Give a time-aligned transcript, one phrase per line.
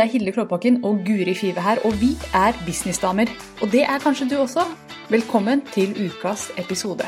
[0.00, 3.28] Det er Hilde Klåbakken og Guri Five her, og vi er businessdamer.
[3.62, 4.62] Og det er kanskje du også.
[5.10, 7.04] Velkommen til ukas episode.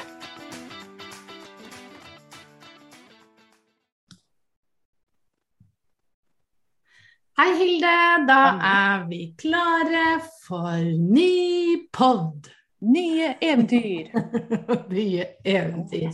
[7.39, 7.97] Hei, Hilde.
[8.29, 8.43] Da
[8.73, 10.77] er vi klare for
[11.17, 12.51] ny pod.
[12.81, 14.13] Nye eventyr.
[14.99, 16.13] Nye eventyr.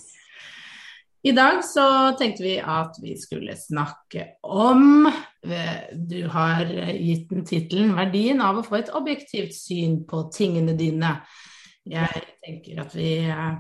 [1.25, 5.11] I dag så tenkte vi at vi skulle snakke om
[5.43, 11.13] Du har gitt den tittelen 'Verdien av å få et objektivt syn på tingene dine'.
[11.89, 13.53] Jeg tenker at vi eh,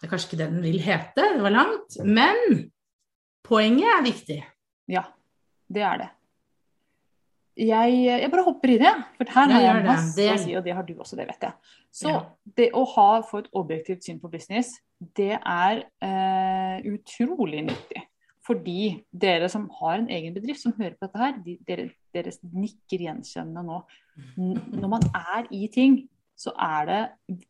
[0.00, 1.96] Det er kanskje ikke det den vil hete, det var langt.
[2.04, 2.68] Men
[3.44, 4.38] poenget er viktig.
[4.90, 5.04] Ja,
[5.72, 6.10] det er det.
[7.54, 10.30] Jeg, jeg, bare hopper i det, for her har jeg masse det.
[10.32, 11.76] å si, og det har du også, det vet jeg.
[11.94, 12.22] Så ja.
[12.58, 14.72] det å ha, få et objektivt syn på business,
[15.14, 18.02] det er eh, utrolig nyttig.
[18.44, 22.34] Fordi dere som har en egen bedrift, som hører på dette her, de, dere, dere
[22.52, 23.78] nikker gjenkjennende nå.
[24.36, 26.02] Når man er i ting,
[26.36, 27.00] så er det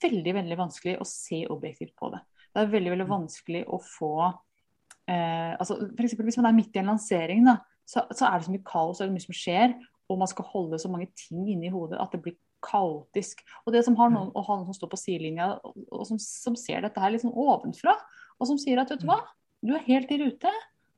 [0.05, 2.21] veldig, veldig vanskelig å se objektivt på det.
[2.55, 6.15] Det er veldig, veldig vanskelig å få eh, altså F.eks.
[6.21, 9.03] hvis man er midt i en lansering, da, så, så, er det så mye kaos,
[9.03, 9.75] og mye som skjer
[10.11, 13.43] og man skal holde så mange ting inni hodet at det blir kaotisk.
[13.65, 16.85] Og det som har noen, og han som står på sidelinja og som, som, ser
[16.85, 17.97] dette her litt sånn ovenfra,
[18.39, 19.21] og som sier at vet du hva,
[19.65, 20.53] du er helt i rute.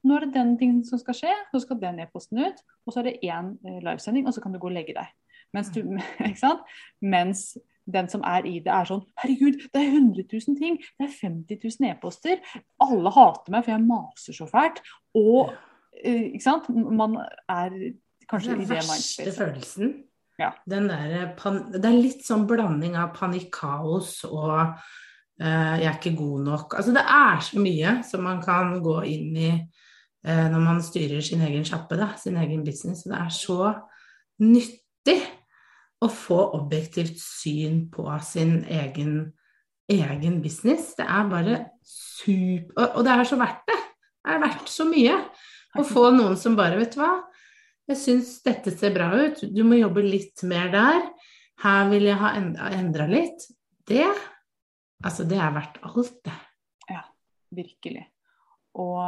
[0.06, 3.02] Nå er det den tingen som skal skje, så skal den e-posten ut, og så
[3.02, 5.10] er det én eh, livesending, og så kan du gå og legge deg.
[5.56, 5.82] Mens, du,
[6.44, 6.62] sant?
[7.02, 7.48] Mens
[7.86, 10.80] den som er i det, er sånn Herregud, det er 100 000 ting.
[10.98, 12.42] Det er 50 000 e-poster.
[12.82, 14.82] Alle hater meg, for jeg maser så fælt.
[15.18, 15.54] Og
[16.02, 16.68] eh, ikke sant?
[16.70, 17.78] Man er
[18.26, 19.92] Kanskje den verste følelsen.
[20.40, 20.50] Ja.
[20.68, 21.36] Den der,
[21.72, 26.74] det er litt sånn blanding av panikkaos og uh, 'jeg er ikke god nok'.
[26.76, 29.52] Altså det er så mye som man kan gå inn i
[30.26, 33.04] når man styrer sin egen sjappe, sin egen business.
[33.06, 33.70] Det er så
[34.42, 35.20] nyttig
[36.02, 39.32] å få objektivt syn på sin egen,
[39.88, 40.94] egen business.
[40.98, 43.78] Det er bare super og det er så verdt det.
[44.26, 45.16] Det er verdt så mye
[45.76, 47.12] å få noen som bare Vet du hva,
[47.86, 51.04] jeg syns dette ser bra ut, du må jobbe litt mer der.
[51.62, 53.46] Her vil jeg ha endra litt.
[53.86, 54.08] Det,
[55.06, 56.34] altså det er verdt alt, det.
[56.90, 57.04] Ja,
[57.54, 58.02] virkelig.
[58.76, 58.98] Og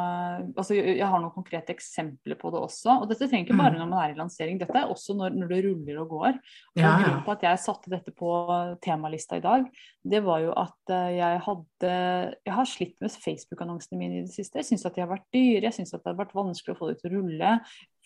[0.56, 2.94] altså, Jeg har noen konkrete eksempler på det også.
[3.02, 3.78] og Dette trenger ikke bare mm.
[3.82, 6.38] når man er i lansering, dette er også når, når det ruller og går.
[6.72, 8.32] Og ja, Grunnen på at jeg satte dette på
[8.84, 9.68] temalista i dag,
[10.08, 11.94] det var jo at eh, jeg hadde
[12.48, 14.62] Jeg har slitt med Facebook-annonsene mine i det siste.
[14.62, 16.80] Jeg syns at de har vært dyre, jeg syns at det har vært vanskelig å
[16.80, 17.56] få dem til å rulle.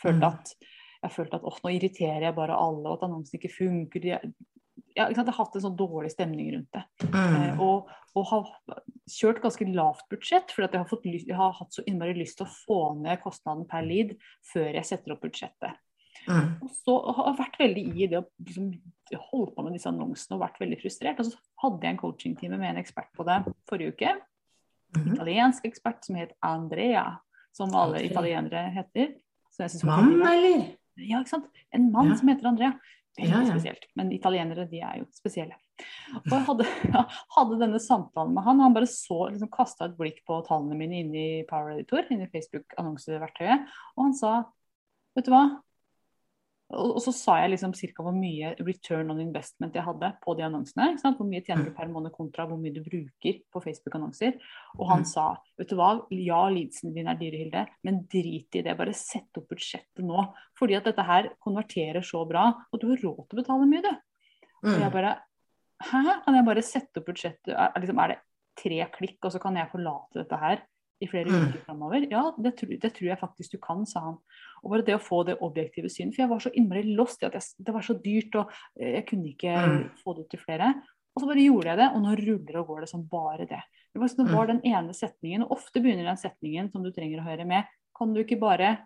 [0.02, 0.28] Følt mm.
[0.32, 0.56] at,
[1.02, 4.02] jeg følte at nå irriterer jeg bare alle, og at annonsene ikke funker.
[4.02, 4.16] De,
[4.96, 6.82] ja, jeg har hatt en sånn dårlig stemning rundt det.
[7.06, 7.36] Mm.
[7.36, 8.50] Eh, og, og, har
[9.10, 12.46] kjørt ganske lavt budsjett, fordi jeg har, fått, jeg har hatt så innmari lyst til
[12.46, 14.14] å få ned kostnaden per lead
[14.52, 15.80] før jeg setter opp budsjettet.
[16.28, 16.52] Mm.
[16.62, 18.68] Og så har jeg vært veldig i det å liksom,
[19.30, 21.22] holde på med disse annonsene og vært veldig frustrert.
[21.22, 23.40] Og så hadde jeg en coachingtime med en ekspert på det
[23.70, 24.14] forrige uke.
[24.94, 25.08] Mm.
[25.16, 27.06] Italiensk ekspert som het Andrea,
[27.56, 29.16] som alle italienere heter.
[29.84, 30.68] Mann, eller?
[31.00, 31.64] Ja, ikke sant.
[31.74, 32.18] En mann ja.
[32.20, 32.72] som heter Andrea.
[33.18, 33.50] Veldig ja, ja.
[33.50, 33.88] spesielt.
[33.98, 35.58] Men italienere, de er jo spesielle.
[36.20, 36.68] Og jeg hadde,
[37.36, 38.62] hadde denne samtalen med han.
[38.62, 42.24] Han bare så, liksom kasta et blikk på tallene mine inn i Power Editor, inn
[42.24, 44.40] i Facebook-annonseverktøyet, og han sa
[45.12, 45.42] Vet du hva,
[46.72, 48.04] og, så sa jeg liksom ca.
[48.04, 50.94] hvor mye return on investment jeg hadde på de annonsene.
[51.02, 54.38] Hvor mye tjener du per måned kontra hvor mye du bruker på Facebook-annonser.
[54.78, 55.08] Og han mm.
[55.12, 55.26] sa
[55.60, 58.76] vet du hva, ja, leadsene dine er dyre, Hilde, men drit i det.
[58.78, 60.24] Bare sett opp budsjettet nå.
[60.58, 63.84] Fordi at dette her konverterer så bra, og du har råd til å betale mye,
[63.84, 63.92] du.
[64.62, 64.94] Og jeg mm.
[64.94, 65.16] bare
[65.88, 66.02] Hæ?
[66.24, 67.54] Kan jeg bare sette opp budsjettet?
[67.54, 68.20] Er, liksom, er det
[68.60, 70.62] tre klikk, og så kan jeg forlate dette her?
[71.02, 71.48] i flere mm.
[71.48, 72.06] uker framover.
[72.10, 74.18] Ja, det tror, det tror, jeg faktisk du kan, sa han.
[74.62, 76.12] Og bare det å få det objektive syn.
[76.14, 78.92] For jeg var så innmari lost i at jeg, det var så dyrt, og eh,
[78.98, 79.80] jeg kunne ikke mm.
[80.02, 80.72] få det ut til flere.
[81.12, 83.62] Og så bare gjorde jeg det, og nå ruller og går det som bare det.
[83.92, 84.52] Det var, det var mm.
[84.52, 88.14] den ene setningen, og ofte begynner den setningen som du trenger å høre med, kan
[88.14, 88.76] du ikke bare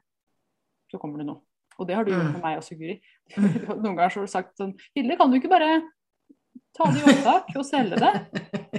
[0.90, 1.42] Så kommer det noe.
[1.76, 2.34] Og det har du gjort mm.
[2.38, 2.94] for meg også, Guri.
[3.36, 5.80] Noen ganger har du sagt sånn Hilde, kan du ikke bare
[6.76, 8.12] ta det i opptak og selge det?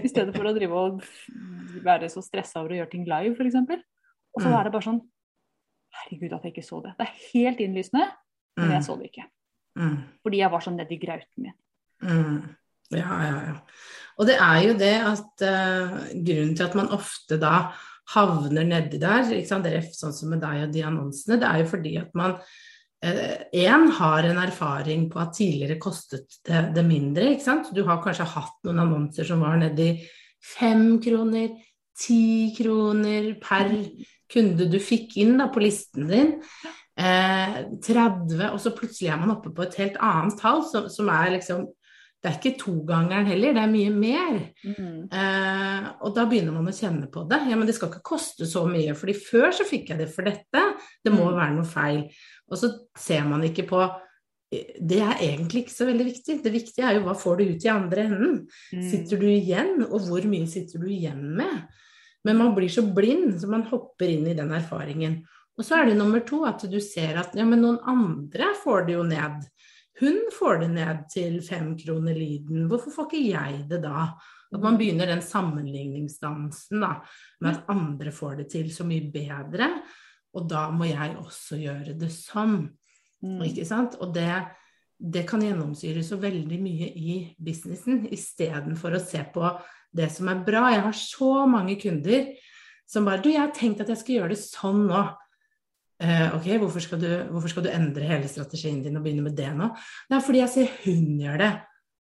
[0.03, 1.01] I stedet for å drive og
[1.83, 3.57] være så stressa over å gjøre ting live, f.eks.
[4.37, 4.55] Og så mm.
[4.59, 5.03] er det bare sånn
[5.97, 6.91] Herregud, at jeg ikke så det.
[6.99, 8.03] Det er helt innlysende,
[8.59, 8.85] men jeg mm.
[8.85, 9.23] så det ikke.
[9.79, 9.95] Mm.
[10.25, 11.55] Fordi jeg var sånn nedi grauten min.
[12.03, 12.35] Mm.
[12.93, 13.55] Ja, ja, ja.
[14.17, 17.55] Og det er jo det at uh, grunnen til at man ofte da
[18.13, 19.67] havner nedi der, ikke sant?
[19.97, 22.37] Sånn som med deg og de annonsene, det er jo fordi at man
[22.97, 27.31] Én uh, har en erfaring på at tidligere kostet det, det mindre.
[27.33, 27.69] ikke sant?
[27.75, 29.91] Du har kanskje hatt noen annonser som var nedi
[30.41, 31.51] fem kroner,
[31.97, 33.69] ti kroner per
[34.31, 36.33] kunde du fikk inn da, på listen din.
[36.97, 41.09] eh, 30, og så plutselig er man oppe på et helt annet tall, som, som
[41.13, 41.67] er liksom
[42.17, 44.39] det er ikke togangeren heller, det er mye mer.
[44.65, 45.03] Mm.
[45.13, 47.43] Eh, og da begynner man å kjenne på det.
[47.51, 50.25] Ja, men det skal ikke koste så mye, fordi før så fikk jeg det for
[50.27, 50.63] dette.
[51.05, 51.37] Det må mm.
[51.37, 52.03] være noe feil.
[52.49, 53.85] Og så ser man ikke på
[54.47, 56.37] det er egentlig ikke så veldig viktig.
[56.43, 58.37] Det viktige er jo hva får du ut i andre enden.
[58.71, 58.85] Mm.
[58.91, 61.65] Sitter du igjen, og hvor mye sitter du igjen med?
[62.27, 65.19] Men man blir så blind, så man hopper inn i den erfaringen.
[65.57, 68.87] Og så er det nummer to at du ser at ja, men noen andre får
[68.87, 69.47] det jo ned.
[69.99, 74.11] Hun får det ned til fem kroner lyden, hvorfor får ikke jeg det da?
[74.53, 76.91] At man begynner den sammenligningsdansen da,
[77.43, 79.71] med at andre får det til så mye bedre,
[80.37, 82.61] og da må jeg også gjøre det sånn.
[83.25, 83.41] Mm.
[83.49, 83.97] Ikke sant?
[84.03, 84.29] Og det,
[84.97, 89.49] det kan gjennomsyre så veldig mye i businessen, istedenfor å se på
[89.97, 90.67] det som er bra.
[90.75, 92.29] Jeg har så mange kunder
[92.87, 95.01] som bare Du, jeg har tenkt at jeg skal gjøre det sånn nå.
[95.97, 99.33] Uh, ok, hvorfor skal, du, hvorfor skal, du, endre hele strategien din og begynne med
[99.37, 99.71] det nå?
[100.05, 101.51] Det er fordi jeg sier hun gjør det,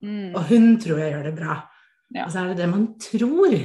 [0.05, 0.27] mm.
[0.37, 1.55] og hun tror jeg gjør det bra.
[2.13, 2.27] Ja.
[2.27, 3.55] Og så er det det man tror.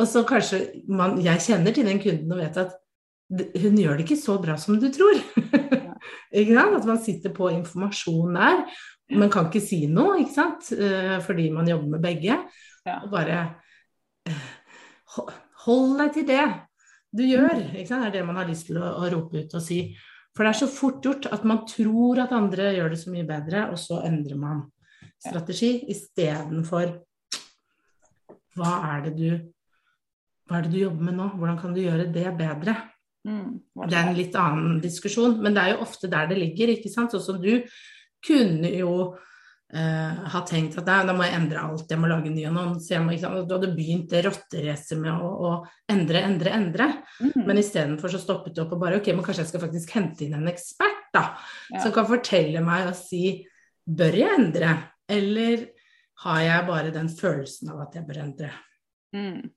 [0.00, 2.76] Og så kanskje man, Jeg kjenner til den kunden og vet at
[3.62, 5.18] hun gjør det ikke så bra som du tror.
[6.40, 8.64] ikke sant At man sitter på informasjon der,
[9.16, 10.72] men kan ikke si noe, ikke sant?
[10.72, 12.38] Eh, fordi man jobber med begge.
[12.86, 13.00] Ja.
[13.04, 13.42] Og bare
[14.26, 14.48] eh,
[15.66, 16.44] Hold deg til det
[17.16, 17.66] du gjør.
[17.74, 18.04] Ikke sant?
[18.06, 19.82] Det er det man har lyst til å, å rope ut og si.
[20.36, 23.26] For det er så fort gjort at man tror at andre gjør det så mye
[23.28, 24.62] bedre, og så endrer man
[25.20, 26.92] strategi istedenfor
[28.58, 29.26] hva er det du
[30.50, 31.26] hva er det du jobber med nå?
[31.38, 32.72] Hvordan kan du gjøre det bedre?
[33.28, 36.72] Mm, det er en litt annen diskusjon, men det er jo ofte der det ligger,
[36.72, 37.14] ikke sant.
[37.14, 37.52] Sånn som du
[38.26, 38.94] kunne jo
[39.72, 43.00] eh, har tenkt at da må jeg endre alt, jeg må lage en ny annonse.
[43.46, 45.52] Du hadde begynt det rotteracet med å, å,
[45.92, 46.88] endre, endre, endre.
[47.20, 47.44] Mm.
[47.48, 50.26] Men istedenfor så stoppet du opp og bare ok, men kanskje jeg skal faktisk hente
[50.26, 51.24] inn en ekspert, da.
[51.70, 51.84] Ja.
[51.84, 53.40] Som kan fortelle meg og si
[53.90, 54.74] bør jeg endre,
[55.10, 55.68] eller
[56.24, 58.52] har jeg bare den følelsen av at jeg bør endre?
[59.16, 59.48] Mm.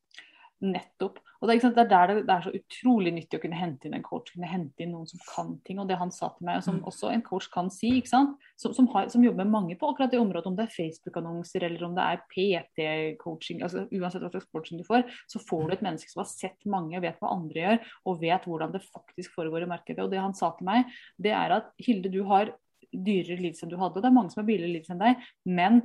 [0.64, 1.20] Nettopp.
[1.44, 3.90] Og det, er, det er der det, det, er så utrolig nyttig å kunne hente
[3.90, 5.82] inn en coach, kunne hente inn noen som kan ting.
[5.84, 6.86] Og det han sa til meg, og som mm.
[6.88, 10.22] også en coach kan si, som, som, har, som, jobber med mange på akkurat det
[10.24, 14.80] området, om det er Facebook-annonser eller om det er PT-coaching, altså uansett hva slags coaching
[14.80, 17.94] du får, så får du et menneske som har sett mange, vet hva andre gjør,
[18.08, 20.00] og vet hvordan det faktisk foregår i markedet.
[20.06, 22.56] Og det han sa til meg, det er at Hilde, du har
[22.94, 24.02] dyrere lidelse enn du hadde.
[24.02, 25.82] Det er mange som har billigere lidelse enn deg, men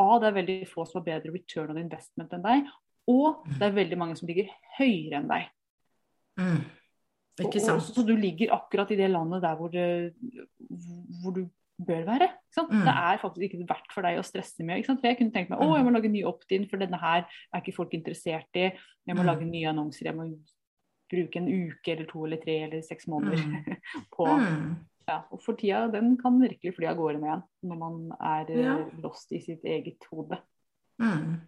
[0.00, 2.70] A, det er veldig få som har bedre return on investment enn deg.
[3.10, 5.48] Og det er veldig mange som ligger høyere enn deg.
[6.38, 6.60] Mm.
[7.40, 7.80] Ikke sant.
[7.80, 10.12] Og, og, så du ligger akkurat i det landet der hvor, det,
[11.22, 11.42] hvor du
[11.82, 12.28] bør være.
[12.58, 12.84] Mm.
[12.86, 14.84] Det er faktisk ikke verdt for deg å stresse med.
[14.86, 17.24] For jeg kunne tenkt meg å, jeg må lage en ny opt-in, for denne her
[17.24, 18.68] er ikke folk interessert i.
[19.08, 19.28] Jeg må mm.
[19.28, 20.12] lage nye annonser.
[20.12, 20.28] Jeg må
[21.12, 23.80] bruke en uke eller to eller tre eller seks måneder mm.
[24.16, 24.68] på mm.
[25.10, 28.52] ja, Og for tida, den kan virkelig fly av gårde med igjen når man er
[28.56, 28.76] ja.
[29.02, 30.38] lost i sitt eget hode.
[31.02, 31.40] Mm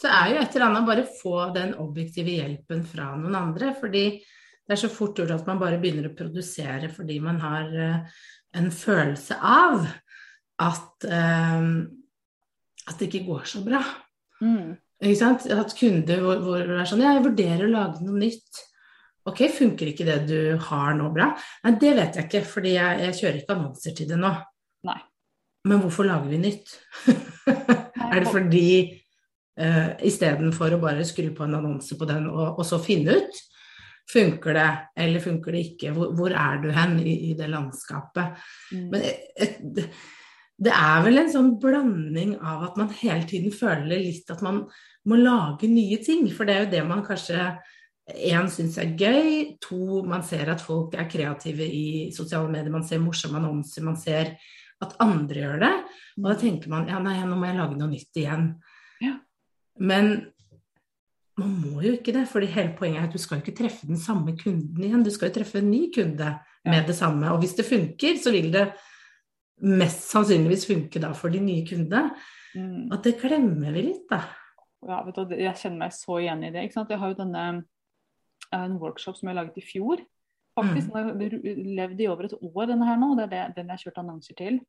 [0.00, 3.74] så er jo et eller annet bare få den objektive hjelpen fra noen andre.
[3.76, 7.74] Fordi det er så fort gjort at man bare begynner å produsere fordi man har
[7.74, 8.22] uh,
[8.56, 9.82] en følelse av
[10.62, 11.66] at, uh,
[12.86, 13.82] at det ikke går så bra.
[14.40, 14.78] Mm.
[15.00, 15.46] Ikke sant?
[15.52, 18.64] At kunder hvor, hvor det er sånn Ja, jeg vurderer å lage noe nytt.
[19.28, 20.38] Ok, funker ikke det du
[20.70, 21.28] har nå bra?
[21.66, 24.32] Nei, det vet jeg ikke, fordi jeg, jeg kjører ikke annonser til det nå.
[24.88, 24.96] Nei.
[25.68, 26.72] Men hvorfor lager vi nytt?
[28.10, 28.70] er det fordi
[29.58, 33.40] Uh, Istedenfor å bare skru på en annonse på den og, og, så finne ut
[34.10, 34.68] funker det
[35.04, 35.92] eller funker det ikke.
[35.96, 38.38] Hvor, hvor er du hen i, i det landskapet?
[38.72, 38.86] Mm.
[38.92, 39.60] Men et,
[40.60, 44.64] det er vel en sånn blanding av at man hele tiden føler litt at man
[45.08, 46.26] må lage nye ting.
[46.34, 47.52] For det er jo det man kanskje
[48.10, 52.84] én syns er gøy, to man ser at folk er kreative i sosiale medier, man
[52.86, 54.34] ser morsomme annonser, man ser
[54.80, 55.72] at andre gjør det.
[56.18, 56.40] Og da mm.
[56.42, 58.50] tenker man ja, nei, nå må jeg lage noe nytt igjen.
[59.00, 59.16] Ja.
[59.80, 60.12] Men
[61.40, 64.00] man må jo ikke det, for hele poenget er at du skal ikke treffe den
[64.00, 65.04] samme kunden igjen.
[65.06, 66.34] Du skal jo treffe en ny kunde
[66.68, 67.30] med det samme.
[67.32, 68.66] Og hvis det funker, så vil det
[69.60, 72.10] mest sannsynligvis funke da for de nye kundene.
[72.54, 72.90] Mm.
[72.92, 74.24] At det glemmer vi litt, da.
[74.88, 76.64] Ja, vet du, jeg kjenner meg så igjen i det.
[76.64, 76.92] ikke sant?
[76.92, 77.44] Jeg har jo denne
[78.56, 80.02] en workshop som jeg laget i fjor.
[80.58, 81.20] Faktisk, mm.
[81.78, 83.12] Levd i over et år, denne her nå.
[83.16, 84.60] Det er det, den jeg har kjørt annonser til.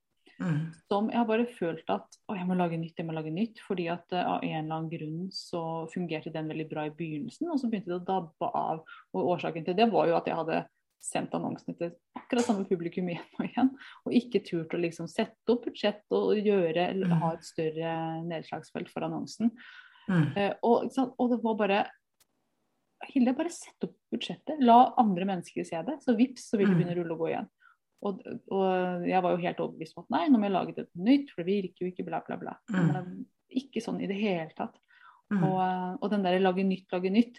[0.41, 0.73] Mm.
[0.89, 3.61] Som jeg har bare følt at å, jeg må lage nytt, jeg må lage nytt.
[3.65, 5.63] Fordi at uh, av en eller annen grunn så
[5.93, 8.83] fungerte den veldig bra i begynnelsen, og så begynte det å dabbe av.
[9.13, 10.63] Og årsaken til det var jo at jeg hadde
[11.01, 13.71] sendt annonsene til akkurat samme publikum igjen og igjen.
[14.05, 17.17] Og ikke turt å liksom sette opp budsjett og gjøre, eller mm.
[17.23, 17.95] ha et større
[18.27, 19.53] nedslagsfelt for annonsen.
[20.09, 20.29] Mm.
[20.35, 21.81] Uh, og, og, det var bare
[23.09, 24.59] Hilde, bare sett opp budsjettet.
[24.61, 25.95] La andre mennesker se det.
[26.03, 26.77] Så vips, så vil det mm.
[26.77, 27.47] begynne å rulle og gå igjen.
[28.01, 30.87] Og, og, jeg var jo helt overbevist om at nei, nå må jeg lage det
[30.97, 32.55] nytt, for det virker jo ikke, bla, bla, bla.
[32.73, 32.87] Mm.
[32.89, 33.11] Men
[33.61, 34.77] ikke sånn i det hele tatt.
[35.31, 35.43] Mm.
[35.47, 35.59] Og,
[35.99, 37.37] og, den der lage nytt, lage nytt,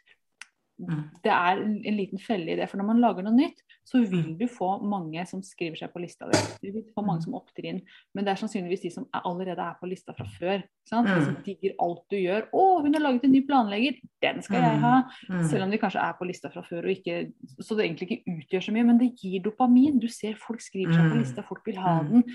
[0.80, 1.02] mm.
[1.24, 2.68] det er en liten felle i det.
[2.70, 4.36] For når man lager noe nytt, så vil mm.
[4.38, 6.38] du få mange som skriver seg på lista di.
[6.62, 7.26] Du vil få mange mm.
[7.26, 7.80] som opptrer inn.
[8.14, 10.62] Men det er sannsynligvis de som allerede er på lista fra før.
[10.88, 11.10] Sant?
[11.10, 12.46] De som digger alt du gjør.
[12.50, 13.98] 'Å, hun har laget en ny planlegger!
[14.22, 17.32] Den skal jeg ha!' Selv om de kanskje er på lista fra før, og ikke,
[17.58, 18.88] så det egentlig ikke utgjør så mye.
[18.90, 20.00] Men det gir dopamin.
[20.02, 22.26] Du ser folk skriver seg på lista, folk vil ha den.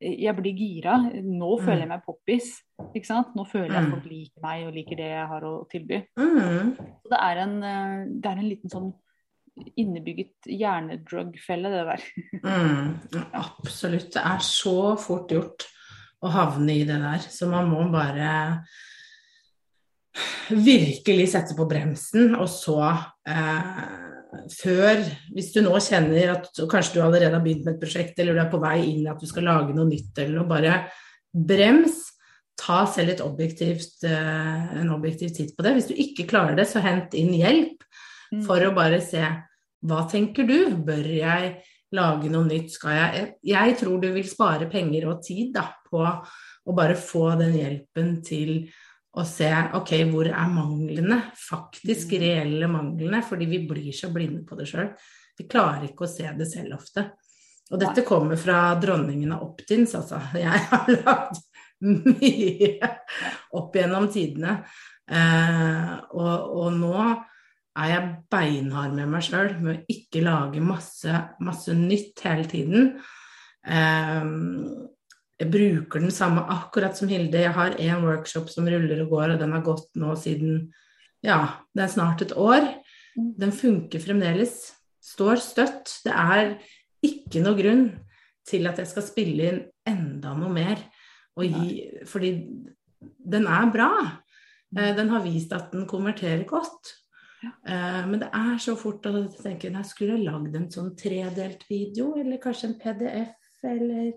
[0.00, 0.98] Jeg blir gira.
[1.24, 2.54] Nå føler jeg meg poppis.
[2.94, 3.36] Ikke sant?
[3.36, 6.04] Nå føler jeg at folk liker meg og liker det jeg har å tilby.
[6.16, 8.92] Så det er en, eh, det er en liten sånn
[9.76, 12.06] innebygget hjernedrug-felle, det der.
[12.46, 14.12] mm, absolutt.
[14.14, 15.66] Det er så fort gjort
[16.20, 17.24] å havne i det der.
[17.32, 18.30] Så man må bare
[20.50, 22.80] virkelig sette på bremsen, og så
[23.28, 23.82] eh,
[24.50, 25.00] før
[25.34, 28.42] Hvis du nå kjenner at kanskje du allerede har begynt med et prosjekt, eller du
[28.42, 30.84] er på vei inn i at du skal lage noe nytt, eller noe, bare
[31.30, 32.06] brems.
[32.60, 35.74] Ta selv objektivt, eh, en objektiv titt på det.
[35.78, 37.86] Hvis du ikke klarer det, så hent inn hjelp.
[38.46, 39.24] For å bare se
[39.86, 40.58] hva tenker du?
[40.84, 41.54] Bør jeg
[41.96, 42.74] lage noe nytt?
[42.74, 47.30] Skal jeg Jeg tror du vil spare penger og tid da, på å bare få
[47.40, 48.68] den hjelpen til
[49.16, 51.22] å se ok, hvor er manglene?
[51.34, 52.20] Faktisk mm.
[52.22, 54.92] reelle manglene, fordi vi blir så blinde på det sjøl.
[55.38, 57.08] Vi klarer ikke å se det selv ofte.
[57.70, 60.20] Og dette kommer fra dronningen av Optins, altså.
[60.36, 61.40] Jeg har lagd
[61.86, 62.90] mye
[63.56, 64.60] opp gjennom tidene.
[65.10, 67.04] Eh, og, og nå
[67.80, 72.92] er jeg beinhard med meg sjøl med å ikke lage masse, masse nytt hele tiden.
[73.64, 74.90] Um,
[75.40, 77.40] jeg bruker den samme akkurat som Hilde.
[77.40, 80.68] Jeg har én workshop som ruller og går, og den har gått nå siden
[81.24, 81.40] ja,
[81.76, 82.64] det er snart et år.
[83.16, 84.70] Den funker fremdeles.
[85.04, 85.98] Står støtt.
[86.04, 86.54] Det er
[87.04, 87.84] ikke noe grunn
[88.48, 90.80] til at jeg skal spille inn enda noe mer.
[91.40, 92.34] Gi, fordi
[93.00, 93.90] den er bra.
[94.76, 96.94] Eh, den har vist at den konverterer godt.
[97.40, 100.90] Uh, men det er så fort at jeg tenker jeg skulle ha lagd en sånn
[100.98, 104.12] tredelt video, eller kanskje en PDF, eller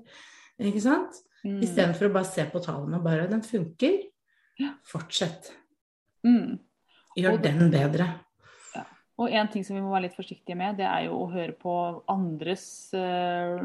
[0.64, 1.22] Ikke sant?
[1.44, 1.62] Mm.
[1.64, 3.98] Istedenfor å bare se på tallene og bare Den funker.
[4.60, 4.76] Ja.
[4.88, 5.50] Fortsett.
[6.24, 6.60] Mm.
[7.20, 8.08] Gjør det, den bedre.
[8.76, 8.84] Ja.
[9.20, 11.56] Og en ting som vi må være litt forsiktige med, det er jo å høre
[11.58, 11.74] på
[12.12, 12.66] andres
[12.96, 13.60] uh,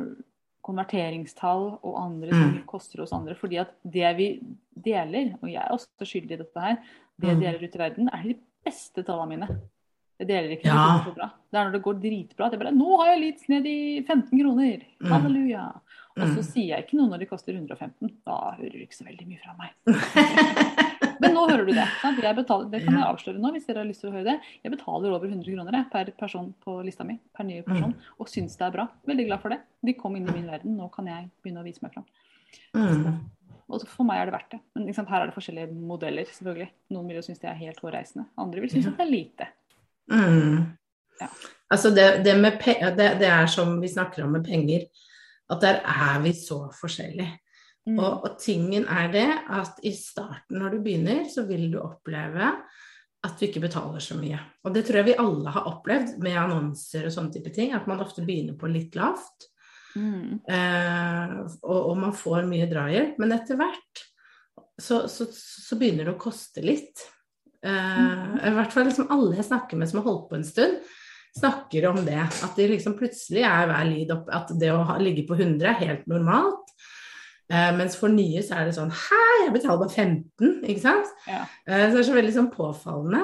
[0.69, 2.65] konverteringstall og andre som mm.
[2.69, 3.37] koster hos andre.
[3.39, 4.29] fordi at det vi
[4.75, 6.81] deler, og jeg er også skyldig i dette her,
[7.19, 7.45] det jeg mm.
[7.45, 8.37] deler ut i verden, er de
[8.69, 9.61] beste tallene mine.
[10.19, 10.79] Jeg deler ikke ja.
[10.99, 11.29] det så bra.
[11.47, 12.49] Det er når det går dritbra.
[12.49, 14.87] Det er bare 'Nå har jeg litt ned i 15 kroner'.
[14.99, 15.13] Mm.
[15.13, 15.67] Halleluja.
[16.19, 16.49] Og så mm.
[16.49, 18.11] sier jeg ikke noe når de koster 115.
[18.27, 19.77] Da hører du ikke så veldig mye fra meg.
[21.23, 21.87] Men nå hører du det.
[22.35, 24.37] Betaler, det kan jeg avsløre nå hvis dere har lyst til å høre det.
[24.67, 28.13] Jeg betaler over 100 kroner per person på lista mi, per nye person, mm.
[28.19, 28.87] og syns det er bra.
[29.07, 29.61] Veldig glad for det.
[29.87, 30.77] De kom inn i min verden.
[30.79, 32.07] Nå kan jeg begynne å vise meg fram.
[32.75, 33.19] Mm.
[33.69, 34.61] Og for meg er det verdt det.
[34.77, 36.69] Men liksom, her er det forskjellige modeller, selvfølgelig.
[36.95, 38.25] Noen vil jo synes det er helt hårreisende.
[38.41, 39.49] Andre vil synes at det er lite.
[40.09, 40.63] Mm.
[41.21, 41.29] Ja.
[41.69, 42.35] Altså det, det,
[42.97, 44.87] det, det, er som vi snakker om med penger,
[45.53, 47.35] at der er vi så forskjellige.
[47.89, 47.99] Mm.
[47.99, 52.51] Og, og, tingen er det at i starten når du begynner, så vil du oppleve
[53.25, 54.39] at du ikke betaler så mye.
[54.65, 57.89] Og det tror jeg vi alle har opplevd med annonser og sånne type ting, at
[57.91, 59.49] man ofte begynner på litt lavt.
[59.99, 60.39] Mm.
[60.47, 63.19] Eh, og, og, man får mye drahjelp.
[63.21, 64.05] Men etter hvert
[64.79, 67.03] så, så, så, begynner det å koste litt.
[67.67, 68.39] Eh, mm.
[68.47, 70.79] I hvert fall liksom alle jeg snakker med som har holdt på en stund,
[71.39, 72.21] snakker om det.
[72.23, 75.73] At de liksom plutselig er hver lyd opp At det å ha, ligge på 100
[75.73, 76.65] er helt normalt.
[77.49, 81.15] Eh, mens for nye så er det sånn Hæ, jeg betaler bare 15, ikke sant?
[81.29, 81.47] Ja.
[81.65, 83.23] Eh, så det er så veldig sånn påfallende.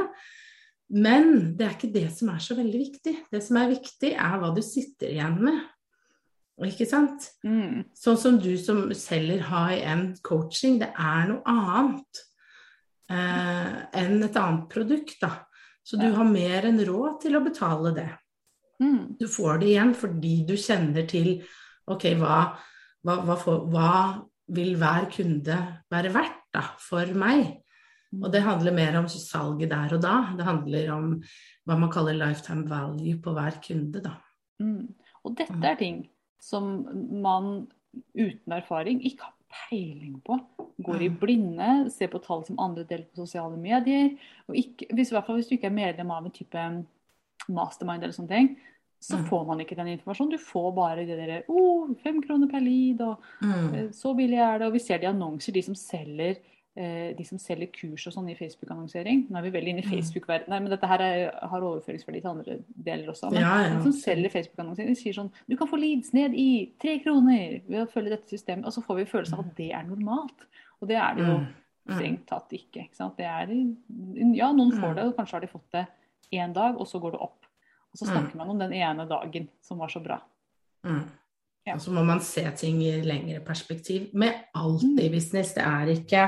[0.95, 3.14] Men det er ikke det som er så veldig viktig.
[3.33, 5.62] Det som er viktig, er hva du sitter igjen med.
[6.62, 7.32] Ikke sant?
[7.42, 7.82] Mm.
[7.99, 12.20] Sånn som du som selger high end coaching, det er noe annet
[13.11, 15.32] eh, enn et annet produkt, da.
[15.84, 18.06] Så du har mer enn råd til å betale det.
[18.80, 19.18] Mm.
[19.18, 21.34] Du får det igjen fordi du kjenner til
[21.90, 22.38] ok, hva,
[23.04, 23.90] hva, hva, for, hva
[24.54, 25.58] vil hver kunde
[25.92, 27.50] være verdt da, for meg?
[28.14, 30.16] Og det handler mer om salget der og da.
[30.38, 31.12] Det handler om
[31.66, 34.14] hva man kaller lifetime value på hver kunde, da.
[34.62, 34.94] Mm.
[35.26, 36.04] Og dette er ting
[36.43, 36.76] som
[37.23, 37.67] man
[38.14, 39.35] uten erfaring ikke har
[39.69, 40.38] peiling på.
[40.85, 44.14] Går i blinde, ser på tall som andre deler på sosiale medier.
[44.49, 46.69] og ikke, hvis, I hvert fall hvis du ikke er medlem av en type
[47.49, 48.55] mastermind eller sånne ting,
[49.05, 49.25] så mm.
[49.29, 50.33] får man ikke den informasjonen.
[50.33, 53.75] Du får bare det derre oh, fem kroner per lead, og mm.
[53.75, 54.69] Eh, så billig er det.
[54.69, 56.41] Og vi ser de annonser, de som selger
[56.75, 59.28] de som selger kurs og sånn i Facebook-annonsering.
[59.31, 59.93] Nå er vi veldig inne i mm.
[59.93, 61.21] Facebook-verdenen, men dette her er,
[61.52, 63.31] har overføringsverdi til andre deler også.
[63.31, 63.69] Men ja, ja.
[63.76, 66.49] de som selger Facebook-annonsering, sier sånn Du kan få leads ned i
[66.83, 68.66] tre kroner ved å følge dette systemet.
[68.66, 70.49] Og så får vi følelsen av at det er normalt.
[70.81, 71.47] Og det er det jo mm.
[71.85, 71.95] Mm.
[71.95, 72.87] strengt tatt ikke.
[72.88, 73.52] ikke det er,
[74.35, 75.85] ja, noen får det, og kanskje har de fått det
[76.35, 77.50] én dag, og så går det opp.
[77.93, 80.19] Og så snakker man om den ene dagen som var så bra.
[80.83, 81.04] Mm.
[81.64, 81.76] Ja.
[81.76, 84.11] Og så må man se ting i lengre perspektiv.
[84.12, 85.54] Med alt i business.
[85.54, 86.25] Det er ikke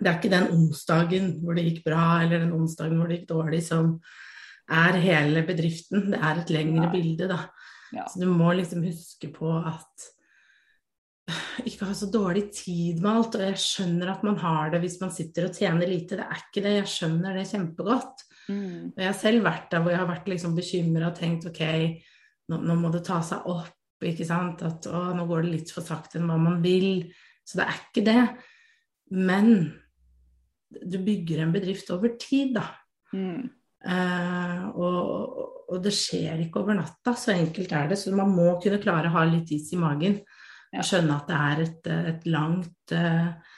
[0.00, 3.30] det er ikke den onsdagen hvor det gikk bra, eller den onsdagen hvor det gikk
[3.30, 3.98] dårlig, som
[4.70, 6.08] er hele bedriften.
[6.14, 6.94] Det er et lengre ja.
[6.94, 7.42] bilde, da.
[7.92, 8.06] Ja.
[8.08, 10.10] Så du må liksom huske på at
[11.68, 13.36] ikke ha så dårlig tid med alt.
[13.38, 16.18] Og jeg skjønner at man har det hvis man sitter og tjener lite.
[16.18, 16.76] Det er ikke det.
[16.78, 18.24] Jeg skjønner det kjempegodt.
[18.50, 18.94] Mm.
[18.94, 21.62] Og jeg har selv vært der hvor jeg har vært liksom bekymra og tenkt ok,
[22.50, 23.76] nå, nå, må det ta seg opp.
[24.00, 27.04] ikke sant, At å, nå går det litt for sakte enn hva man vil.
[27.46, 28.22] Så det er ikke det.
[29.10, 29.54] Men
[30.70, 32.66] du bygger en bedrift over tid, da.
[33.14, 33.48] Mm.
[33.80, 35.38] Uh, og,
[35.70, 37.98] og, det skjer ikke over natta, så enkelt er det.
[37.98, 40.20] Så man må kunne klare å ha litt is i magen.
[40.70, 43.56] Og skjønne at det er et, et langt uh,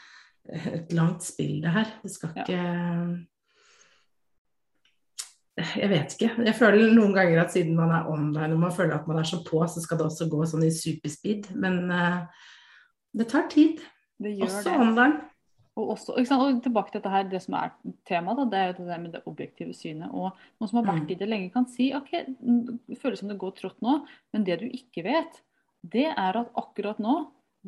[0.48, 1.92] et langt spill, det her.
[2.02, 2.62] Det skal ikke
[5.56, 6.30] Jeg vet ikke.
[6.46, 9.28] Jeg føler noen ganger at siden man er online og man føler at man er
[9.28, 11.50] så på, så skal det også gå sånn i superspeed.
[11.60, 12.24] Men uh,
[13.12, 13.82] det tar tid.
[14.22, 14.78] Det også det.
[14.80, 15.20] online.
[15.72, 17.70] Og, også, og, tilbake til dette her, det som er
[18.08, 20.10] temaet, det er det med det objektive synet.
[20.12, 20.28] Og
[20.60, 21.12] noen som har vært mm.
[21.14, 22.10] i det lenge, kan si ok,
[22.90, 24.02] det føles som det går trått nå,
[24.34, 25.40] men det du ikke vet,
[25.94, 27.16] det er at akkurat nå,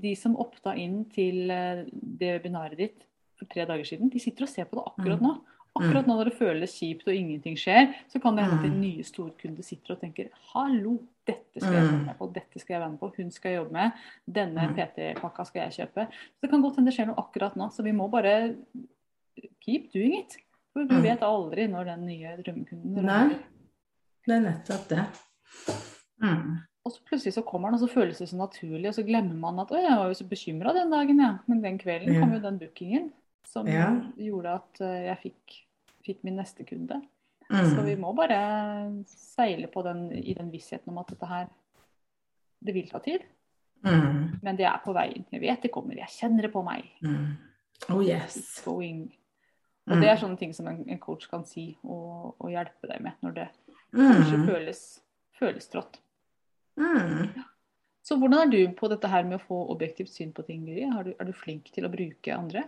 [0.04, 3.04] de som opta inn til eh, det webinaret ditt
[3.38, 5.26] for tre dager siden, de sitter og ser på det akkurat mm.
[5.28, 5.53] nå.
[5.74, 8.76] Akkurat nå når det føles kjipt og ingenting skjer, så kan det hende at en
[8.76, 8.82] mm.
[8.84, 12.82] nye storkunde sitter og tenker hallo, dette skal jeg være med på, dette skal jeg
[12.84, 14.04] være med på, hun skal jeg jobbe med,
[14.38, 14.76] denne mm.
[14.76, 16.04] PT-pakka skal jeg kjøpe.
[16.14, 18.34] Så det kan godt hende det skjer noe akkurat nå, så vi må bare
[19.64, 20.36] keep doing it.
[20.74, 21.02] For mm.
[21.02, 23.24] vet aldri når den nye drømmekunden Nei,
[24.28, 25.08] det er nettopp det.
[26.22, 26.54] Mm.
[26.84, 29.34] Og så plutselig så kommer den, og så føles det så naturlig, og så glemmer
[29.42, 31.34] man at å, jeg var jo så bekymra den dagen, ja.
[31.50, 32.22] Men den kvelden ja.
[32.22, 33.10] kom jo den bookingen
[33.48, 33.88] som ja.
[34.20, 35.58] gjorde at eh, jeg fikk,
[36.06, 37.00] fikk min neste kunde.
[37.50, 37.70] Mm.
[37.70, 38.38] Så vi må bare
[39.10, 41.50] seile på den, i den vissheten om at dette her
[42.64, 43.20] Det vil ta tid.
[43.84, 44.40] Mm.
[44.42, 45.26] Men det er på veien.
[45.30, 45.98] Jeg vet det kommer.
[45.98, 46.86] Jeg kjenner det på meg.
[47.04, 47.34] Mm.
[47.92, 48.62] Oh yes.
[48.64, 48.80] Og
[50.00, 50.20] det er mm.
[50.22, 53.48] sånne ting som en, en coach kan si og, og, hjelpe deg med når det
[53.92, 54.46] kanskje mm.
[54.48, 54.80] føles,
[55.36, 55.98] føles trått.
[56.80, 57.34] Mm.
[58.04, 60.86] Så hvordan er du på dette her med å få objektivt syn på ting, Guri?
[60.88, 62.64] Er, er du flink til å bruke andre?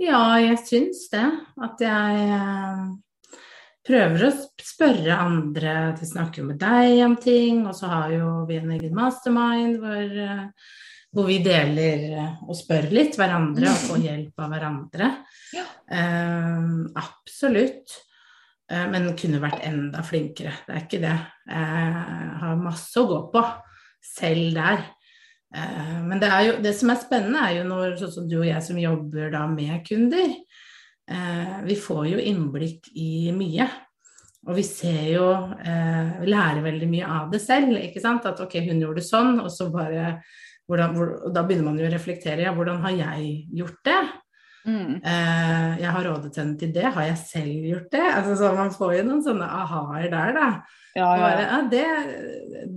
[0.00, 1.26] Ja, jeg syns det.
[1.60, 2.84] At jeg eh,
[3.84, 4.34] prøver å
[4.64, 7.66] spørre andre til å snakke med deg om ting.
[7.68, 10.46] Og så har jo vi en egen mastermind hvor, eh,
[11.12, 15.10] hvor vi deler eh, og spør litt hverandre og får hjelp av hverandre.
[15.56, 15.66] Ja.
[15.90, 17.98] Uh, absolutt.
[18.70, 20.54] Uh, men kunne vært enda flinkere.
[20.64, 21.16] Det er ikke det.
[21.50, 23.44] Jeg har masse å gå på
[24.06, 24.86] selv der.
[25.56, 28.48] Eh, men det, jo, det, som er spennende, er jo når sånn som du og
[28.48, 30.34] jeg som jobber da med kunder,
[31.10, 33.68] eh, vi får jo innblikk i mye.
[34.48, 35.24] Og vi ser jo
[35.60, 37.74] eh, Vi lærer veldig mye av det selv.
[37.76, 38.24] ikke sant?
[38.24, 40.14] At ok, hun gjorde det sånn, og så bare
[40.70, 42.46] hvordan, hvor, og Da begynner man jo å reflektere.
[42.46, 44.00] Ja, hvordan har jeg gjort det?
[44.66, 45.00] Mm.
[45.00, 46.84] Eh, jeg har rådet henne til det.
[46.94, 48.04] Har jeg selv gjort det?
[48.04, 50.48] Altså, så man får jo noen sånne aha-er der, da.
[50.96, 51.22] Ja, ja.
[51.22, 51.84] Bare, ja det,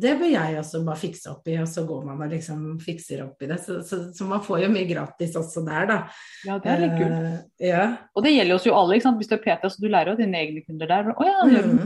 [0.04, 3.24] det, bør jeg også bare fikse opp i, og så går man og liksom fikser
[3.26, 3.60] opp i det.
[3.66, 6.00] Så, så, så man får jo mye gratis også der, da.
[6.48, 7.20] Ja, det er litt kult.
[7.20, 7.86] Uh, ja.
[8.14, 8.98] Og det gjelder oss jo alle.
[8.98, 9.22] ikke sant?
[9.22, 11.14] Hvis du er PT, så du lærer jo dine egne kunder der.
[11.14, 11.86] Å ja, mm.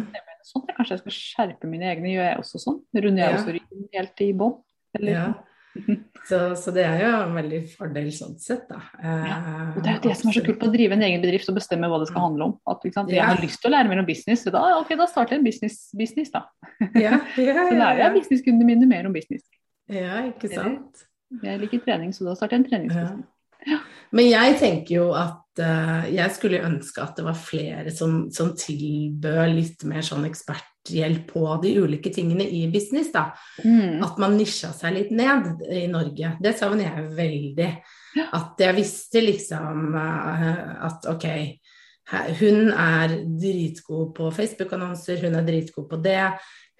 [0.51, 0.69] sånn.
[0.75, 2.13] Kanskje jeg skal skjerpe mine egne.
[2.13, 2.81] Gjør jeg også sånn?
[2.97, 4.57] Runder jeg også ryggen helt i bånn?
[5.07, 5.29] Ja.
[6.27, 8.81] Så, så, det er jo en veldig fordel sånn sett, da.
[8.99, 9.37] Ja,
[9.69, 11.47] og det er jo det som er så kult med å drive en egen bedrift
[11.47, 12.55] og bestemme hva det skal handle om.
[12.67, 15.07] At sant, jeg har lyst til å lære mer om business, så da, okay, da
[15.07, 16.43] starter jeg en business, business da.
[17.05, 19.47] Ja, ja, så lærer jeg businesskundene mine mer om business.
[19.87, 21.07] Ja, ikke sant.
[21.43, 23.31] Jeg liker trening, så da starter jeg en treningsbusiness.
[23.67, 23.79] Ja.
[24.15, 28.53] Men jeg tenker jo at uh, jeg skulle ønske at det var flere som, som
[28.55, 33.11] tilbød litt mer sånn ekspert hjelp på de ulike tingene i business.
[33.13, 33.29] da.
[33.63, 34.03] Mm.
[34.05, 36.35] At man nisja seg litt ned i Norge.
[36.43, 37.71] Det savner jeg veldig.
[38.17, 38.29] Ja.
[38.39, 41.27] At jeg visste liksom uh, at ok,
[42.39, 46.31] hun er dritgod på Facebook-annonser, hun er dritgod på det,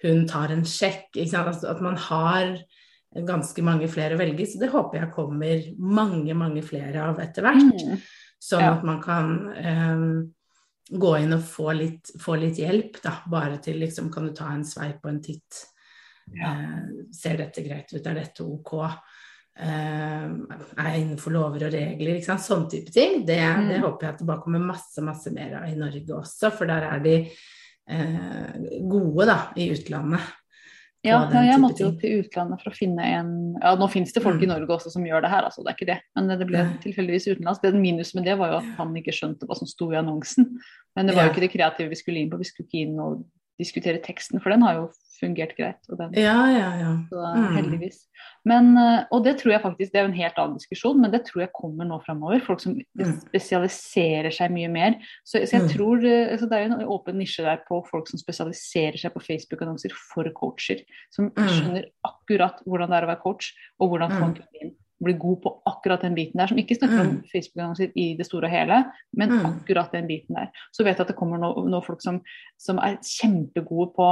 [0.02, 1.12] hun tar en sjekk.
[1.20, 2.56] Altså, at man har
[3.28, 4.46] ganske mange flere å velge.
[4.48, 7.76] Så det håper jeg kommer mange, mange flere av etter hvert.
[7.76, 8.00] Mm.
[8.38, 8.74] Sånn ja.
[8.76, 10.10] at man kan um,
[10.90, 13.18] gå inn og få litt, få litt, hjelp, da.
[13.28, 15.62] Bare til liksom Kan du ta en sveip og en titt?
[16.32, 16.52] Ja.
[16.52, 18.04] Eh, ser dette greit ut?
[18.04, 18.76] Er dette ok?
[19.58, 22.44] er jeg innenfor lover og regler, ikke sant?
[22.44, 23.24] sånn type ting.
[23.26, 23.70] Det, mm.
[23.72, 26.70] det, håper jeg at det bare kommer masse, masse mer av i Norge også, for
[26.70, 30.28] der er de eh, gode, da, i utlandet.
[31.06, 33.30] Ja, ja, jeg måtte jo til utlandet for å finne en
[33.62, 34.44] Ja, nå finnes det folk mm.
[34.44, 35.98] i Norge også som gjør det her, altså, det er ikke det.
[36.18, 37.60] Men det ble tilfeldigvis utenlands.
[37.62, 40.50] Det minus med det var jo at han ikke skjønte hva som sto i annonsen.
[40.98, 42.98] Men det var jo ikke det kreative vi skulle inn på, vi skulle ikke inn
[42.98, 43.22] og
[43.58, 45.80] diskutere teksten, for den har jo fungert greit.
[45.88, 46.92] Den, ja, ja, ja.
[47.10, 47.46] Så, mm.
[47.56, 47.98] Heldigvis.
[48.48, 51.12] Men, eh, og det tror jeg faktisk, det er jo en helt annen diskusjon, men
[51.14, 52.42] det tror jeg kommer nå framover.
[52.46, 53.14] Folk som mm.
[53.26, 54.98] spesialiserer seg mye mer.
[55.24, 55.70] Så, så jeg mm.
[55.74, 59.14] tror, eh, så Det er jo en åpen nisje der på folk som spesialiserer seg
[59.14, 60.84] på Facebook-annonser for coacher.
[61.14, 64.76] Som skjønner akkurat hvordan det er å være coach, og hvordan få en kunde inn
[65.04, 66.50] bli god på akkurat den biten der.
[66.50, 68.80] Som ikke snakker om Facebook-annonser i det store og hele,
[69.18, 70.50] men akkurat den biten der.
[70.74, 72.22] Så vet jeg at det kommer nå folk som,
[72.60, 74.10] som er kjempegode på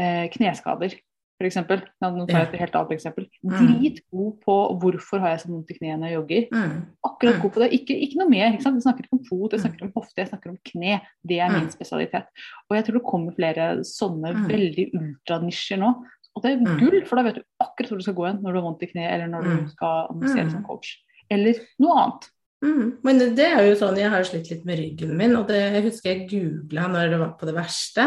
[0.00, 0.98] eh, kneskader,
[1.40, 1.56] f.eks.
[1.56, 3.26] Nå tar jeg et helt annet eksempel.
[3.40, 3.54] Mm.
[3.56, 6.46] Dritgod på hvorfor har jeg så vondt i kneet når jeg jogger.
[6.52, 6.74] Mm.
[7.08, 7.42] Akkurat mm.
[7.44, 7.70] god på det.
[7.78, 8.46] Ikke, ikke noe mer.
[8.52, 8.74] Ikke?
[8.76, 11.00] Jeg snakker ikke om fot, jeg snakker om hofte, jeg snakker om kne.
[11.32, 12.28] Det er min spesialitet.
[12.68, 15.94] Og jeg tror det kommer flere sånne veldig ultranisjer nå.
[16.36, 18.52] Og det er gull, for da vet du akkurat hvor du skal gå igjen når
[18.52, 20.92] du har vondt i kneet, eller når du skal annonsere som coach.
[21.30, 22.28] Eller noe annet.
[22.60, 22.86] Mm.
[23.06, 25.84] Men det er jo sånn, jeg har slitt litt med ryggen min, og det jeg
[25.88, 28.06] husker jeg googla når det var på det verste.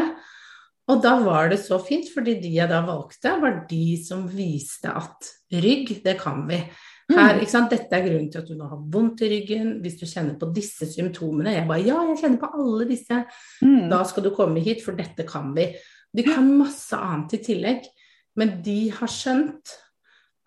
[0.91, 4.91] Og da var det så fint, fordi de jeg da valgte, var de som viste
[4.91, 5.29] at
[5.63, 6.59] rygg, det kan vi.
[7.11, 7.71] Her, ikke sant?
[7.71, 9.73] Dette er grunnen til at du nå har vondt i ryggen.
[9.83, 13.19] Hvis du kjenner på disse symptomene Jeg bare ja, jeg kjenner på alle disse.
[13.63, 13.89] Mm.
[13.91, 15.67] Da skal du komme hit, for dette kan vi.
[16.13, 17.87] De kan masse annet i tillegg,
[18.39, 19.75] men de har skjønt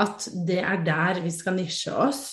[0.03, 2.25] at det er der vi skal nisje oss,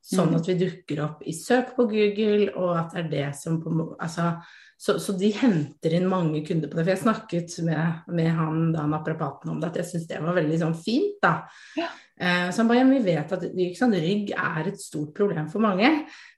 [0.00, 0.38] sånn mm.
[0.38, 3.92] at vi dukker opp i søk på Google, og at det er det som på
[4.00, 4.32] Altså
[4.80, 6.86] så, så, de henter inn mange kunder på det.
[6.86, 10.38] For jeg snakket med, med han da naprapaten om det, at jeg syns det var
[10.38, 11.34] veldig sånn fint, da.
[11.76, 11.90] Ja.
[12.16, 13.44] Eh, så han bare, ja, vi vet at
[13.76, 15.90] sant, rygg er et stort problem for mange,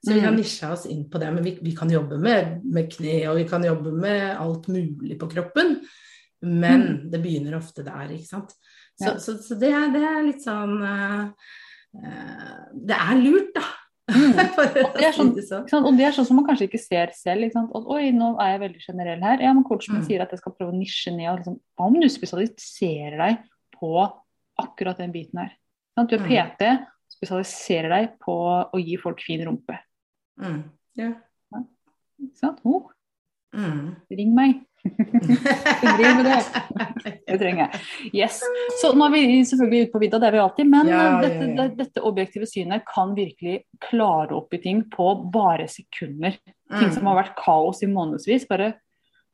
[0.03, 0.41] så vi har mm.
[0.41, 1.31] nisja oss inn på det.
[1.37, 5.15] Men vi, vi kan jobbe med, med, kne, og vi kan jobbe med alt mulig
[5.23, 5.77] på kroppen.
[6.43, 6.95] Men mm.
[7.13, 8.51] det begynner ofte der, ikke sant.
[8.99, 9.13] Så, ja.
[9.19, 11.31] så, så det, er, det, er, litt sånn uh,
[12.73, 13.63] Det er lurt, da.
[14.11, 14.35] Mm.
[14.59, 17.47] og, det sånn, sånn, og, det er sånn, som man kanskje ikke ser selv.
[17.47, 19.45] Ikke at, Oi, nå er jeg veldig generell her.
[19.45, 20.05] Ja, men Coachen mm.
[20.09, 21.31] sier at jeg skal prøve å nisje ned.
[21.39, 23.45] Liksom, hva om du spesialiserer deg
[23.77, 23.93] på
[24.61, 25.53] akkurat den biten her?
[25.95, 26.29] Sånn, du er mm.
[26.29, 26.73] PT,
[27.15, 28.35] spesialiserer deg på
[28.67, 29.79] å gi folk fin rumpe.
[30.41, 30.59] Mm.
[30.99, 31.15] Yeah.
[31.53, 31.63] Ja.
[32.25, 32.61] Ikke sant?
[32.67, 32.91] Oh.
[33.55, 33.93] Mm.
[34.11, 34.61] Ring meg.
[34.83, 36.43] Driver med det.
[37.27, 37.79] Det trenger jeg.
[38.13, 38.41] Yes.
[38.81, 40.69] Så nå er vi selvfølgelig ute på vidda, det er vi alltid.
[40.69, 41.69] Men ja, dette, ja, ja.
[41.79, 46.37] dette, objektive synet kan virkelig klare opp i ting på bare sekunder.
[46.73, 46.93] Ting mm.
[46.95, 48.45] som har vært kaos i månedsvis.
[48.49, 48.73] Bare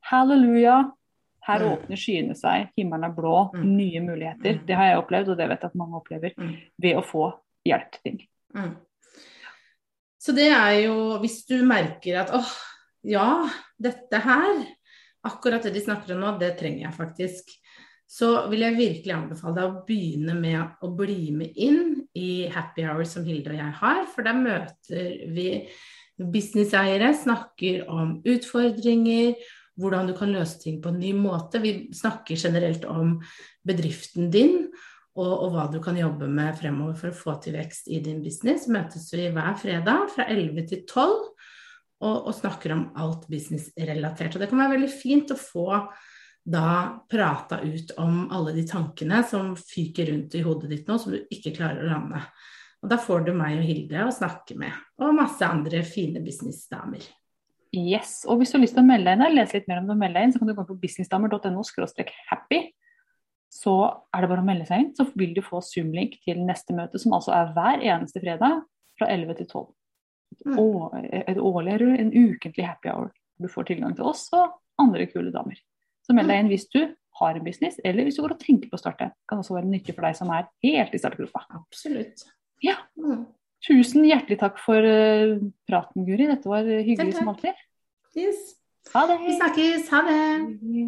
[0.09, 0.77] halleluja,
[1.49, 1.71] her mm.
[1.73, 3.65] åpner skyene seg, himmelen er blå, mm.
[3.73, 4.59] nye muligheter.
[4.59, 4.65] Mm.
[4.69, 6.55] Det har jeg opplevd, og det vet jeg at mange opplever, mm.
[6.85, 7.31] ved å få
[7.67, 8.19] hjelp til ting.
[8.57, 8.73] Mm.
[10.19, 12.49] Så det er jo Hvis du merker at åh,
[13.07, 13.27] ja,
[13.79, 14.63] dette her
[15.27, 17.53] akkurat det de snakker om nå, det trenger jeg faktisk.
[18.09, 22.87] Så vil jeg virkelig anbefale deg å begynne med å bli med inn i happy
[22.87, 25.49] hour som Hilde og jeg har, for der møter vi
[26.19, 29.37] businesseiere, snakker om utfordringer,
[29.79, 31.61] hvordan du kan løse ting på en ny måte.
[31.63, 33.19] Vi snakker generelt om
[33.67, 34.65] bedriften din
[35.19, 38.21] og, og, hva du kan jobbe med fremover for å få til vekst i din
[38.23, 38.67] business.
[38.71, 41.15] Møtes vi hver fredag fra 11 til 12
[41.99, 44.35] og, og snakker om alt businessrelatert.
[44.35, 45.67] Og det kan være veldig fint å få
[46.49, 51.13] da prata ut om alle de tankene som fyker rundt i hodet ditt nå, som
[51.13, 52.23] du ikke klarer å lande.
[52.79, 57.03] Og da får du meg og Hilde å snakke med, og masse andre fine businessdamer.
[57.75, 59.89] Yes, og hvis du har lyst til å melde deg inn, lese litt mer om
[59.89, 61.65] det og melde deg inn, så kan du gå på businessdamer.no
[62.31, 62.61] happy.
[63.49, 63.73] Så
[64.13, 67.01] er det bare å melde seg inn, så vil du få Zoom-link til neste møte,
[67.01, 68.63] som altså er hver eneste fredag
[68.97, 69.67] fra 11 til 12.
[70.45, 70.59] Mm.
[71.27, 73.09] et årlig eller en ukentlig happy hour.
[73.39, 75.59] Du får tilgang til oss og andre kule damer.
[76.05, 76.81] Så meld deg inn hvis du
[77.19, 79.09] har en business, eller hvis du går og tenker på å starte.
[79.11, 81.43] Det kan også være nyttig for deg som er helt i startgruppa.
[81.59, 82.23] Absolutt.
[82.63, 82.77] Ja.
[82.99, 83.25] Mm.
[83.67, 85.35] Tusen hjertelig takk for uh,
[85.67, 86.29] praten, Guri.
[86.29, 87.59] Dette var hyggelig som alltid.
[88.15, 88.55] Yes.
[88.93, 89.19] Ha det.
[89.25, 89.91] Vi snakkes.
[89.91, 90.87] Ha det.